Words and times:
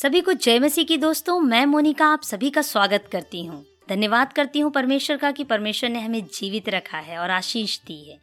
सभी 0.00 0.20
को 0.20 0.32
जय 0.32 0.58
मसीह 0.58 0.84
की 0.84 0.96
दोस्तों, 0.96 1.40
मैं 1.40 1.66
मोनिका 1.66 2.06
आप 2.06 2.22
सभी 2.22 2.50
का 2.50 2.62
स्वागत 2.62 3.08
करती 3.12 3.44
हूँ। 3.44 3.64
धन्यवाद 3.88 4.32
करती 4.32 4.60
हूँ 4.60 4.70
परमेश्वर 4.72 5.16
का 5.16 5.30
कि 5.30 5.44
परमेश्वर 5.44 5.90
ने 5.90 6.00
हमें 6.00 6.24
जीवित 6.24 6.68
रखा 6.68 6.98
है 6.98 7.18
और 7.18 7.30
आशीष 7.30 7.78
दी 7.80 8.10
है। 8.10 8.18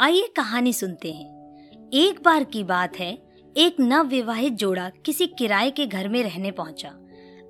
आइए 0.00 0.26
कहानी 0.36 0.72
सुनते 0.72 1.12
हैं। 1.12 1.90
एक 1.90 2.22
बार 2.22 2.44
की 2.44 2.64
बात 2.64 2.96
है, 2.96 3.12
एक 3.56 3.76
नव 3.80 4.06
विवाहित 4.06 4.52
जोड़ा 4.52 4.88
किसी 4.88 5.26
किराए 5.26 5.70
के 5.70 5.86
घर 5.86 6.08
में 6.08 6.22
रहने 6.22 6.50
पहुँचा। 6.50 6.98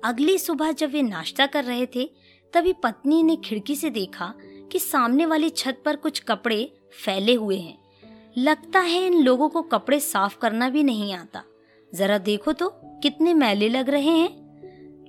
अगली 0.03 0.37
सुबह 0.37 0.71
जब 0.71 0.91
वे 0.91 1.01
नाश्ता 1.01 1.45
कर 1.45 1.63
रहे 1.63 1.85
थे, 1.85 2.11
तभी 2.53 2.73
पत्नी 2.73 3.23
ने 3.23 3.35
खिड़की 3.35 3.75
से 3.75 3.89
देखा 3.89 4.33
कि 4.71 4.79
सामने 4.79 5.25
वाली 5.25 5.49
छत 5.49 5.81
पर 5.85 5.95
कुछ 5.95 6.19
कपड़े 6.19 6.73
फैले 7.05 7.33
हुए 7.33 7.57
हैं। 7.57 7.77
लगता 8.37 8.79
है 8.79 9.05
इन 9.07 9.23
लोगों 9.23 9.49
को 9.49 9.61
कपड़े 9.61 9.99
साफ़ 9.99 10.37
करना 10.37 10.69
भी 10.69 10.83
नहीं 10.83 11.13
आता। 11.13 11.43
जरा 11.95 12.17
देखो 12.17 12.53
तो 12.53 12.73
कितने 12.75 13.33
मैले 13.33 13.69
लग 13.69 13.89
रहे 13.89 14.09
हैं। 14.09 14.43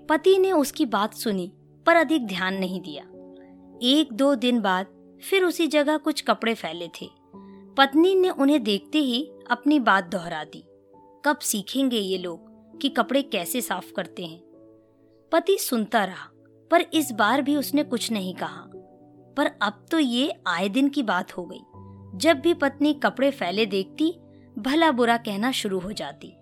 पति 0.07 0.39
ने 0.39 0.53
उसकी 0.53 0.87
बात 0.87 1.15
सुनी, 1.15 1.53
पर 1.87 1.97
अधिक 1.97 2.27
ध्यान 2.27 2.55
नहीं 2.55 2.81
दिया। 2.81 3.03
एक 3.83 4.09
दो 4.13 4.35
दिन 4.35 4.61
बाद 4.61 4.87
फिर 5.31 5.45
उसी 5.45 5.67
जगह 5.67 5.97
कुछ 5.97 6.21
कपड़े 6.21 6.55
फैले 6.55 6.89
थे। 6.89 7.11
पत्नी 7.77 8.15
ने 8.15 8.31
उन्हें 8.31 8.63
देखते 8.63 8.99
ही 8.99 9.31
अपनी 9.51 9.79
बात 9.79 10.05
दोहरा 10.05 10.45
दी। 10.45 10.65
कब 11.25 11.39
सीखेंगे 11.39 11.99
ये 11.99 12.19
लोग 12.19 12.55
कि 12.79 12.89
कपड़े 12.89 13.23
कैसे 13.23 13.61
साफ़ 13.61 13.93
करते 13.93 14.25
हैं? 14.25 14.44
पति 15.33 15.57
सुनता 15.59 16.05
रहा, 16.05 16.29
पर 16.71 16.81
इस 16.81 17.13
बार 17.13 17.43
भी 17.43 17.57
उसने 17.57 17.83
कुछ 17.85 18.13
नहीं 18.13 18.35
कहा। 18.35 18.71
पर 19.37 19.47
अब 19.63 19.87
तो 19.91 19.99
ये 19.99 20.33
आए 20.47 20.69
दिन 20.69 20.89
की 20.89 21.03
बात 21.03 21.37
हो 21.37 21.45
गई। 21.45 21.61
जब 22.19 22.41
भी 22.41 22.55
पत्नी 22.55 22.93
कपड़े 22.95 23.31
फैले 23.31 23.67
देखती, 23.67 24.13
भला 24.59 24.91
बुरा 24.91 25.17
कहना 25.17 25.53
शुरू 25.53 25.79
हो 25.79 25.93
जाती। 25.93 26.33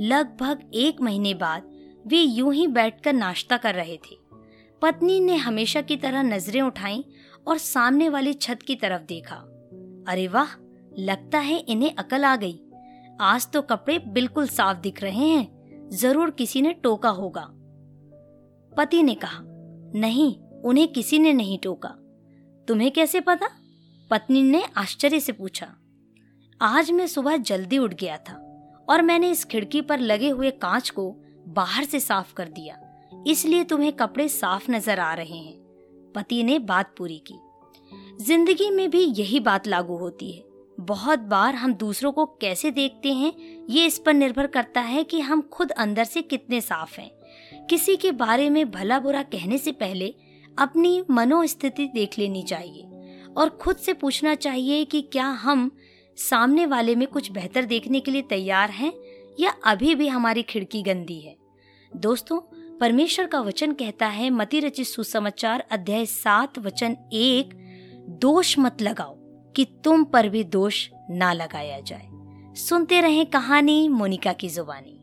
लगभग 0.00 0.70
एक 0.74 1.00
महीने 1.00 1.34
बाद 1.34 1.70
वे 2.06 2.18
यूँ 2.18 2.54
ही 2.54 2.66
बैठकर 2.66 3.12
नाश्ता 3.12 3.56
कर 3.56 3.74
रहे 3.74 3.96
थे। 3.96 4.16
पत्नी 4.82 5.20
ने 5.20 5.36
हमेशा 5.36 5.80
की 5.80 5.96
तरह 5.96 6.22
नज़रें 6.22 6.62
उठाई 6.62 7.04
और 7.46 7.58
सामने 7.58 8.08
वाली 8.08 8.32
छत 8.32 8.62
की 8.62 8.74
तरफ़ 8.74 9.02
देखा। 9.02 9.36
अरे 10.08 10.28
वाह, 10.28 10.56
लगता 10.98 11.38
है 11.38 11.58
इन्हें 11.58 11.94
अकल 11.94 12.24
आ 12.24 12.36
गई। 12.36 12.60
आज 13.20 13.50
तो 13.52 13.62
कपड़े 13.62 13.98
बिल्कुल 13.98 14.48
साफ़ 14.48 14.78
दिख 14.78 15.02
रहे 15.02 15.26
हैं। 15.28 15.88
ज़रूर 15.92 16.30
किसी 16.30 16.62
ने 16.62 16.72
टोका 16.72 17.08
होगा। 17.08 17.48
पति 18.76 19.02
ने 19.02 19.14
कहा, 19.14 19.40
नहीं, 19.94 20.34
उन्हें 20.62 20.86
किसी 20.88 21.18
ने 21.18 21.32
नहीं 21.32 21.58
टोका। 21.58 21.88
तुम्हें 22.68 22.90
कैसे 22.90 23.20
पता? 23.20 23.48
पत्नी 24.10 24.42
ने 24.42 24.62
आश्चर्य 24.76 25.20
से 25.20 25.32
पूछा, 25.32 25.66
आज 26.60 26.90
मैं 26.90 27.06
सुबह 27.06 27.36
जल्दी 27.38 27.78
उठ 27.78 27.94
गया 27.94 28.16
था 28.18 28.34
और 28.88 29.02
मैंने 29.02 29.30
इस 29.30 29.44
खिड़की 29.44 29.80
पर 29.80 30.00
लगे 30.00 30.28
हुए 30.28 30.50
कांच 30.52 30.90
को 30.90 31.10
बाहर 31.48 31.84
से 31.84 32.00
साफ़ 32.00 32.32
कर 32.34 32.48
दिया, 32.48 32.78
इसलिए 33.26 33.64
तुम्हें 33.64 33.92
कपड़े 33.92 34.28
साफ़ 34.28 34.70
नज़र 34.70 35.00
आ 35.00 35.12
रहे 35.14 35.38
हैं। 35.38 36.12
पति 36.14 36.42
ने 36.42 36.58
बात 36.60 36.94
पूरी 36.98 37.18
की। 37.26 37.38
ज़िंदगी 38.24 38.70
में 38.70 38.88
भी 38.90 39.02
यही 39.10 39.40
बात 39.40 39.66
लागू 39.66 39.96
होती 39.96 40.30
है। 40.32 40.42
बहुत 40.80 41.18
बार 41.20 41.54
हम 41.54 41.74
दूसरों 41.74 42.12
को 42.12 42.24
कैसे 42.40 42.70
देखते 42.70 43.12
हैं, 43.12 43.32
ये 43.70 43.86
इस 43.86 43.98
पर 43.98 44.14
निर्भर 44.14 44.46
करता 44.48 44.80
है 44.80 45.02
कि 45.04 45.20
हम 45.20 45.42
खुद 45.52 45.70
अंदर 45.72 46.04
से 46.04 46.22
कितने 46.22 46.60
साफ़ 46.60 47.00
हैं। 47.00 47.10
किसी 47.70 47.96
के 47.96 48.12
बारे 48.12 48.50
में 48.50 48.70
भला 48.70 48.98
बुरा 48.98 49.22
कहने 49.22 49.58
से 49.58 49.72
पहले 49.72 50.14
अपनी 50.58 51.04
मनोस्थिति 51.10 51.86
देख 51.94 52.18
लेनी 52.18 52.42
चाहिए 52.42 52.88
और 53.36 53.48
खुद 53.48 53.76
से 53.76 53.92
पूछना 53.92 54.34
चाहिए 54.34 54.84
कि 54.84 55.02
क्या 55.02 55.26
हम 55.26 55.70
सामने 56.16 56.66
वाले 56.66 56.94
में 56.94 57.08
कुछ 57.08 57.32
बेहतर 57.32 57.64
देखने 57.64 58.00
के 58.00 58.10
लिए 58.10 58.22
तैयार 58.22 58.70
हैं 58.70 58.92
या 59.40 59.50
अभी 59.64 59.94
भी 59.94 60.08
हमारी 60.08 60.42
खिड़की 60.42 60.82
गंदी 60.82 61.20
है। 61.20 61.36
दोस्तों, 61.96 62.40
परमेश्वर 62.78 63.26
का 63.26 63.40
वचन 63.40 63.72
कहता 63.72 64.06
है 64.06 64.30
मति 64.30 64.60
रचित 64.60 64.86
सुसमाचार 64.86 65.60
अध्याय 65.70 66.06
सात, 66.06 66.58
वचन 66.58 66.96
एक, 67.12 67.50
दोष 68.08 68.58
मत 68.58 68.82
लगाओ 68.82 69.14
कि 69.52 69.64
तुम 69.64 70.04
पर 70.04 70.28
भी 70.28 70.44
दोष 70.44 70.88
ना 71.10 71.32
लगाया 71.32 71.80
जाए। 71.80 72.08
सुनते 72.54 73.00
रहें 73.00 73.26
कहानी 73.26 73.88
मोनिका 73.88 74.32
की 74.32 74.48
जुबानी। 74.48 74.98